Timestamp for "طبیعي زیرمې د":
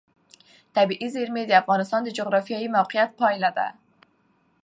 0.75-1.51